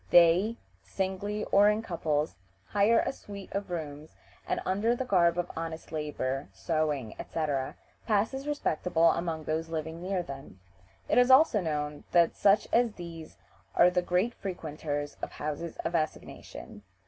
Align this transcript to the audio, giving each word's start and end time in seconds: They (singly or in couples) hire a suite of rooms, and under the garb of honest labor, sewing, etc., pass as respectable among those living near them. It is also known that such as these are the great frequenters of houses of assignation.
They 0.09 0.57
(singly 0.81 1.43
or 1.51 1.69
in 1.69 1.83
couples) 1.83 2.33
hire 2.65 3.01
a 3.05 3.11
suite 3.13 3.51
of 3.51 3.69
rooms, 3.69 4.15
and 4.47 4.59
under 4.65 4.95
the 4.95 5.05
garb 5.05 5.37
of 5.37 5.51
honest 5.55 5.91
labor, 5.91 6.49
sewing, 6.53 7.13
etc., 7.19 7.75
pass 8.07 8.33
as 8.33 8.47
respectable 8.47 9.11
among 9.11 9.43
those 9.43 9.69
living 9.69 10.01
near 10.01 10.23
them. 10.23 10.59
It 11.07 11.19
is 11.19 11.29
also 11.29 11.61
known 11.61 12.03
that 12.13 12.33
such 12.35 12.67
as 12.73 12.93
these 12.93 13.37
are 13.75 13.91
the 13.91 14.01
great 14.01 14.33
frequenters 14.33 15.17
of 15.21 15.33
houses 15.33 15.77
of 15.85 15.93
assignation. 15.93 16.81